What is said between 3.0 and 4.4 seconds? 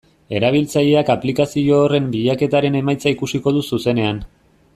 ikusiko du zuzenean.